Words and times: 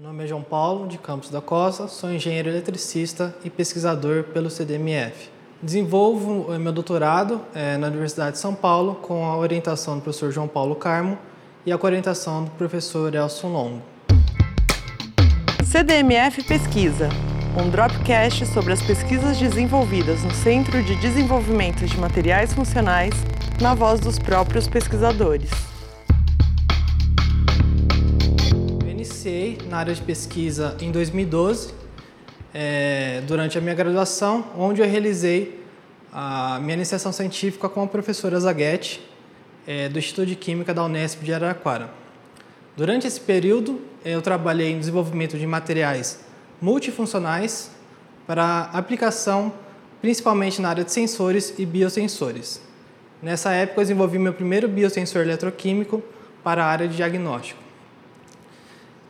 Meu 0.00 0.08
nome 0.08 0.24
é 0.24 0.26
João 0.26 0.42
Paulo, 0.42 0.88
de 0.88 0.96
Campos 0.96 1.28
da 1.28 1.42
Costa, 1.42 1.86
sou 1.86 2.10
engenheiro 2.10 2.48
eletricista 2.48 3.36
e 3.44 3.50
pesquisador 3.50 4.24
pelo 4.24 4.48
CDMF. 4.48 5.28
Desenvolvo 5.62 6.50
eh, 6.54 6.58
meu 6.58 6.72
doutorado 6.72 7.42
é, 7.54 7.76
na 7.76 7.88
Universidade 7.88 8.32
de 8.32 8.38
São 8.38 8.54
Paulo 8.54 8.94
com 8.94 9.26
a 9.26 9.36
orientação 9.36 9.96
do 9.96 10.00
professor 10.00 10.32
João 10.32 10.48
Paulo 10.48 10.74
Carmo 10.74 11.18
e 11.66 11.70
a 11.70 11.78
orientação 11.78 12.44
do 12.44 12.50
professor 12.52 13.14
Elson 13.14 13.48
Longo. 13.48 13.82
CDMF 15.66 16.44
Pesquisa, 16.44 17.10
um 17.62 17.68
dropcast 17.68 18.46
sobre 18.46 18.72
as 18.72 18.80
pesquisas 18.80 19.36
desenvolvidas 19.36 20.24
no 20.24 20.30
Centro 20.30 20.82
de 20.82 20.96
Desenvolvimento 20.96 21.84
de 21.84 22.00
Materiais 22.00 22.54
Funcionais, 22.54 23.12
na 23.60 23.74
voz 23.74 24.00
dos 24.00 24.18
próprios 24.18 24.66
pesquisadores. 24.66 25.69
Iniciei 29.20 29.58
na 29.68 29.76
área 29.76 29.94
de 29.94 30.00
pesquisa 30.00 30.74
em 30.80 30.90
2012, 30.90 31.74
é, 32.54 33.22
durante 33.26 33.58
a 33.58 33.60
minha 33.60 33.74
graduação, 33.74 34.46
onde 34.56 34.80
eu 34.80 34.88
realizei 34.88 35.62
a 36.10 36.58
minha 36.60 36.72
iniciação 36.72 37.12
científica 37.12 37.68
com 37.68 37.82
a 37.82 37.86
professora 37.86 38.40
Zaguete, 38.40 39.06
é, 39.66 39.90
do 39.90 39.98
Instituto 39.98 40.26
de 40.26 40.36
Química 40.36 40.72
da 40.72 40.82
Unesp 40.84 41.22
de 41.22 41.34
Araraquara. 41.34 41.90
Durante 42.74 43.06
esse 43.06 43.20
período, 43.20 43.82
eu 44.02 44.22
trabalhei 44.22 44.72
no 44.72 44.80
desenvolvimento 44.80 45.36
de 45.36 45.46
materiais 45.46 46.20
multifuncionais 46.60 47.70
para 48.26 48.70
aplicação 48.72 49.52
principalmente 50.00 50.62
na 50.62 50.70
área 50.70 50.84
de 50.84 50.92
sensores 50.92 51.52
e 51.58 51.66
biosensores. 51.66 52.58
Nessa 53.22 53.52
época, 53.52 53.82
eu 53.82 53.84
desenvolvi 53.84 54.18
meu 54.18 54.32
primeiro 54.32 54.66
biosensor 54.66 55.20
eletroquímico 55.20 56.02
para 56.42 56.64
a 56.64 56.66
área 56.66 56.88
de 56.88 56.96
diagnóstico. 56.96 57.69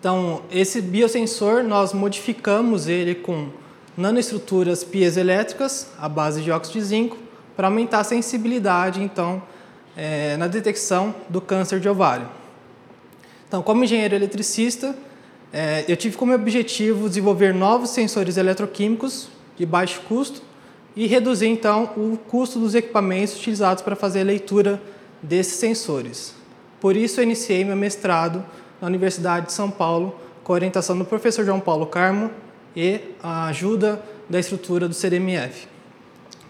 Então, 0.01 0.41
esse 0.51 0.81
biosensor, 0.81 1.63
nós 1.63 1.93
modificamos 1.93 2.89
ele 2.89 3.15
com 3.15 3.51
nanoestruturas 3.95 4.83
piezoelétricas 4.83 5.89
à 5.99 6.09
base 6.09 6.41
de 6.41 6.51
óxido 6.51 6.79
de 6.79 6.85
zinco 6.87 7.19
para 7.55 7.67
aumentar 7.69 8.01
a 8.01 8.05
sensibilidade, 8.05 9.03
então, 9.03 9.43
é, 9.95 10.39
na 10.39 10.47
detecção 10.47 11.15
do 11.29 11.39
câncer 11.39 11.81
de 11.81 11.89
ovário. 11.89 12.27
Então, 13.47 13.63
como 13.63 13.85
engenheiro 13.85 14.15
eletricista, 14.15 14.97
é, 15.53 15.85
eu 15.87 15.97
tive 15.99 16.17
como 16.17 16.33
objetivo 16.33 17.07
desenvolver 17.07 17.53
novos 17.53 17.91
sensores 17.91 18.39
eletroquímicos 18.39 19.29
de 19.59 19.67
baixo 19.67 20.01
custo 20.09 20.41
e 20.97 21.07
reduzir, 21.07 21.49
então, 21.49 21.91
o 21.95 22.17
custo 22.17 22.59
dos 22.59 22.75
equipamentos 22.75 23.35
utilizados 23.37 23.83
para 23.83 23.95
fazer 23.95 24.23
a 24.23 24.25
leitura 24.25 24.81
desses 25.23 25.57
sensores. 25.57 26.33
Por 26.81 26.97
isso, 26.97 27.21
eu 27.21 27.25
iniciei 27.25 27.67
meu 27.67 27.77
mestrado 27.77 28.43
na 28.81 28.87
Universidade 28.87 29.47
de 29.47 29.53
São 29.53 29.71
Paulo, 29.71 30.15
com 30.43 30.53
a 30.53 30.55
orientação 30.55 30.97
do 30.99 31.05
professor 31.05 31.45
João 31.45 31.61
Paulo 31.61 31.87
Carmo 31.87 32.31
e 32.75 33.01
a 33.23 33.47
ajuda 33.47 34.01
da 34.29 34.39
estrutura 34.39 34.89
do 34.89 34.95
CDMF. 34.95 35.69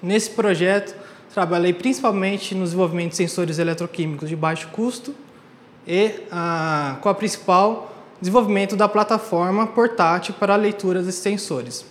Nesse 0.02 0.30
projeto, 0.30 0.94
trabalhei 1.34 1.72
principalmente 1.72 2.54
no 2.54 2.64
desenvolvimento 2.64 3.10
de 3.10 3.16
sensores 3.16 3.58
eletroquímicos 3.58 4.28
de 4.28 4.36
baixo 4.36 4.68
custo 4.68 5.14
e 5.86 6.12
ah, 6.30 6.96
com 7.00 7.08
a 7.08 7.14
principal 7.14 7.92
desenvolvimento 8.20 8.76
da 8.76 8.88
plataforma 8.88 9.66
portátil 9.66 10.34
para 10.38 10.52
a 10.54 10.56
leitura 10.56 11.02
desses 11.02 11.22
sensores. 11.22 11.84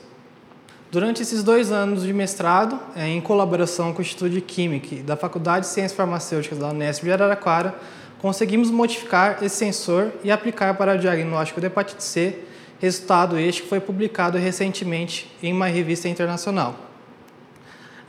Durante 0.92 1.22
esses 1.22 1.44
dois 1.44 1.72
anos 1.72 2.04
de 2.04 2.14
mestrado, 2.14 2.80
é, 2.96 3.08
em 3.08 3.22
colaboração 3.22 3.94
com 3.94 4.00
o 4.00 4.02
Instituto 4.02 4.32
de 4.32 4.42
Química 4.42 5.04
da 5.04 5.16
Faculdade 5.16 5.68
de 5.68 5.72
Ciências 5.72 5.96
Farmacêuticas 5.96 6.58
da 6.58 6.70
Unesp 6.70 7.04
de 7.04 7.12
Araraquara, 7.12 7.76
conseguimos 8.20 8.70
modificar 8.70 9.40
esse 9.42 9.56
sensor 9.56 10.12
e 10.24 10.32
aplicar 10.32 10.76
para 10.76 10.96
o 10.96 10.98
diagnóstico 10.98 11.60
de 11.60 11.68
hepatite 11.68 12.04
C, 12.04 12.40
resultado 12.80 13.38
este 13.38 13.64
que 13.64 13.70
foi 13.70 13.80
publicado 13.80 14.38
recentemente 14.38 15.32
em 15.42 15.52
uma 15.52 15.68
revista 15.68 16.08
internacional. 16.08 16.76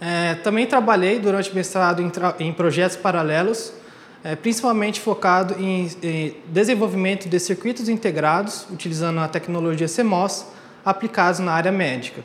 É, 0.00 0.34
também 0.36 0.67
trabalhei 0.67 1.19
durante 1.19 1.50
o 1.50 1.55
mestrado 1.55 2.00
em, 2.00 2.11
em 2.40 2.52
projetos 2.52 2.96
paralelos, 2.96 3.73
é, 4.24 4.34
principalmente 4.34 5.01
focado 5.01 5.55
em, 5.58 5.90
em, 6.02 6.36
desenvolvimento 6.46 7.29
de 7.29 7.39
circuitos 7.39 7.89
integrados, 7.89 8.67
utilizando 8.70 9.20
a 9.20 9.29
tecnologia 9.29 9.86
CMOS, 9.89 10.46
aplicados 10.84 11.40
na 11.40 11.52
área 11.52 11.73
médica. 11.73 12.23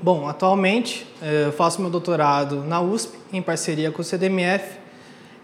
Bom, 0.00 0.28
atualmente 0.28 1.06
é, 1.20 1.46
eu 1.46 1.52
faço 1.52 1.80
meu 1.80 1.90
doutorado 1.90 2.64
na 2.64 2.80
USP, 2.80 3.16
em 3.32 3.40
parceria 3.40 3.90
com 3.92 4.02
o 4.02 4.04
CDMF, 4.04 4.81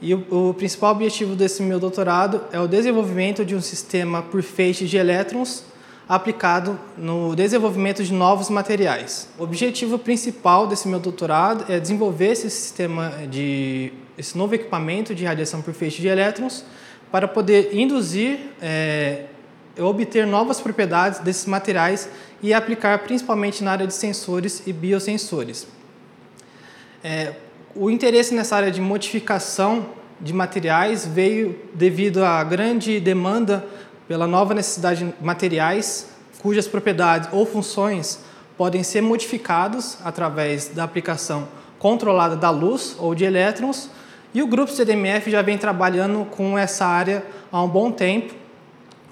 e 0.01 0.15
o, 0.15 0.51
o, 0.51 0.55
principal 0.55 0.93
objetivo 0.93 1.35
desse 1.35 1.63
meu 1.63 1.81
doutorado 1.81 2.43
é 2.53 2.61
o 2.61 2.69
desenvolvimento 2.69 3.45
de 3.45 3.57
um 3.57 3.61
sistema 3.61 4.23
por 4.23 4.43
feixes 4.43 4.89
de 4.89 4.97
elétrons 4.97 5.65
aplicado 6.09 6.79
no 6.97 7.35
desenvolvimento 7.35 8.03
de 8.03 8.13
novos 8.15 8.49
materiais. 8.49 9.29
O 9.39 9.43
objetivo 9.43 9.99
principal 9.99 10.67
desse 10.67 10.89
meu 10.89 10.99
doutorado 10.99 11.71
é 11.71 11.79
desenvolver 11.79 12.33
esse 12.33 12.49
sistema 12.49 13.13
de 13.31 13.93
esse 14.17 14.37
novo 14.37 14.55
equipamento 14.55 15.15
de 15.15 15.25
radiação 15.25 15.61
por 15.61 15.75
feixe 15.75 16.01
de 16.01 16.09
elétrons 16.09 16.65
para 17.11 17.29
poder 17.29 17.75
induzir 17.75 18.39
é, 18.61 19.27
obter 19.79 20.27
novas 20.27 20.61
propriedades 20.61 21.21
desses 21.21 21.47
materiais 21.47 22.09
e 22.43 22.55
aplicar 22.55 22.99
principalmente 23.01 23.63
na 23.63 23.73
área 23.73 23.87
de 23.87 23.95
sensores 23.95 24.63
e 24.67 24.73
biosensores. 24.73 25.67
É, 27.03 27.35
o 27.81 27.89
interesse 27.89 28.35
nessa 28.35 28.57
área 28.57 28.73
de 28.73 28.81
modificação 28.81 29.87
de 30.21 30.33
materiais 30.33 31.07
veio 31.07 31.57
devido 31.73 32.25
à 32.25 32.43
grande 32.43 32.99
demanda 32.99 33.65
pela 34.09 34.27
nova 34.27 34.53
necessidade 34.53 35.05
de 35.05 35.15
materiais 35.25 36.09
cujas 36.41 36.67
propriedades 36.67 37.29
ou 37.31 37.47
funções 37.47 38.19
podem 38.57 38.83
ser 38.83 39.01
modificados 39.01 39.97
através 40.05 40.69
da 40.69 40.83
aplicação 40.83 41.47
controlada 41.79 42.35
da 42.35 42.51
luz 42.51 42.97
ou 42.99 43.15
de 43.15 43.25
elétrons, 43.25 43.89
e 44.35 44.43
o 44.43 44.47
grupo 44.49 44.73
CDMF 44.73 45.31
já 45.31 45.41
vem 45.41 45.57
trabalhando 45.57 46.25
com 46.25 46.59
essa 46.59 46.85
área 46.85 47.25
há 47.53 47.63
um 47.63 47.69
bom 47.69 47.93
tempo, 47.93 48.35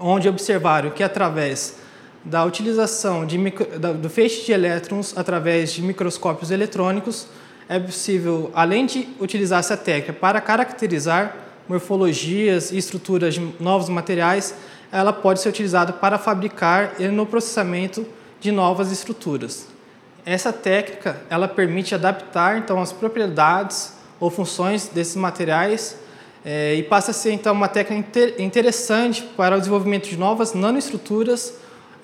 onde 0.00 0.28
observaram 0.28 0.90
que 0.90 1.04
através 1.04 1.76
da 2.24 2.44
utilização 2.44 3.24
de 3.24 3.38
micro, 3.38 3.64
do 3.78 4.10
feixe 4.10 4.44
de 4.44 4.50
elétrons 4.50 5.16
através 5.16 5.72
de 5.72 5.82
microscópios 5.82 6.50
eletrônicos, 6.50 7.28
é 7.68 7.78
possível, 7.78 8.50
além 8.54 8.86
de 8.86 9.08
utilizar 9.20 9.58
essa 9.58 9.76
técnica 9.76 10.12
para 10.12 10.40
caracterizar 10.40 11.36
morfologias 11.68 12.70
e 12.70 12.78
estruturas 12.78 13.34
de 13.34 13.54
novos 13.58 13.88
materiais, 13.88 14.54
ela 14.92 15.12
pode 15.12 15.40
ser 15.40 15.48
utilizada 15.48 15.92
para 15.92 16.16
fabricar 16.16 16.94
e 16.98 17.08
no 17.08 17.26
processamento 17.26 18.06
de 18.40 18.52
novas 18.52 18.92
estruturas. 18.92 19.66
Essa 20.24 20.52
técnica 20.52 21.20
ela 21.28 21.48
permite 21.48 21.94
adaptar 21.94 22.58
então 22.58 22.80
as 22.80 22.92
propriedades 22.92 23.94
ou 24.20 24.30
funções 24.30 24.88
desses 24.88 25.16
materiais 25.16 25.96
é, 26.44 26.74
e 26.74 26.82
passa 26.84 27.10
a 27.10 27.14
ser 27.14 27.32
então 27.32 27.52
uma 27.52 27.68
técnica 27.68 28.32
interessante 28.40 29.22
para 29.36 29.56
o 29.56 29.58
desenvolvimento 29.58 30.08
de 30.08 30.16
novas 30.16 30.54
nanoestruturas, 30.54 31.54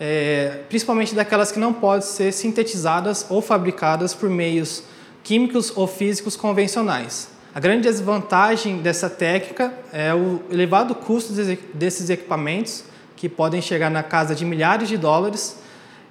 é, 0.01 0.59
principalmente 0.69 1.15
daquelas 1.15 1.53
que 1.53 1.61
não 1.61 1.73
podem 1.73 2.03
ser 2.03 2.33
sintetizadas 2.33 3.27
ou 3.29 3.41
fabricadas 3.41 4.13
por 4.15 4.29
meios 4.29 4.83
químicos 5.23 5.73
ou 5.77 5.87
físicos 5.87 6.37
convencionais. 6.37 7.29
A 7.55 7.61
grande 7.61 7.83
desvantagem 7.83 8.79
dessa 8.79 9.11
técnica 9.11 9.75
é 9.93 10.15
o 10.15 10.41
elevado 10.51 10.95
custo 10.95 11.35
desses 11.75 12.09
equipamentos, 12.09 12.85
que 13.15 13.29
podem 13.29 13.61
chegar 13.61 13.91
na 13.91 14.03
casa 14.03 14.35
de 14.35 14.45
milhares 14.45 14.89
de 14.89 14.97
dólares, 14.97 15.59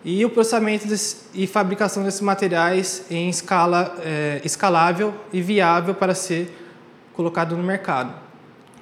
e 0.03 0.23
o 0.25 0.29
processamento 0.29 0.87
e 1.33 1.45
fabricação 1.45 2.03
desses 2.03 2.21
materiais 2.21 3.05
em 3.09 3.29
escala 3.29 3.95
é, 4.03 4.41
escalável 4.43 5.13
e 5.31 5.41
viável 5.41 5.93
para 5.93 6.15
ser 6.15 6.51
colocado 7.13 7.55
no 7.55 7.63
mercado. 7.63 8.13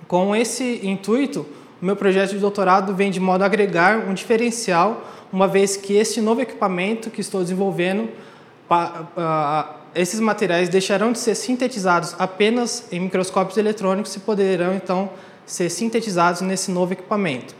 Com 0.07 0.35
esse 0.35 0.79
intuito, 0.83 1.45
o 1.81 1.85
meu 1.85 1.95
projeto 1.95 2.31
de 2.31 2.39
doutorado 2.39 2.95
vem 2.95 3.11
de 3.11 3.19
modo 3.19 3.41
a 3.43 3.45
agregar 3.45 3.99
um 3.99 4.13
diferencial, 4.13 5.05
uma 5.31 5.47
vez 5.47 5.77
que 5.77 5.93
este 5.93 6.21
novo 6.21 6.41
equipamento 6.41 7.09
que 7.09 7.21
estou 7.21 7.41
desenvolvendo 7.41 8.09
esses 9.95 10.19
materiais 10.19 10.69
deixarão 10.69 11.11
de 11.11 11.19
ser 11.19 11.35
sintetizados 11.35 12.15
apenas 12.19 12.85
em 12.91 12.99
microscópios 12.99 13.57
eletrônicos 13.57 14.15
e 14.15 14.19
poderão 14.19 14.73
então 14.73 15.09
ser 15.45 15.69
sintetizados 15.69 16.41
nesse 16.41 16.71
novo 16.71 16.93
equipamento. 16.93 17.55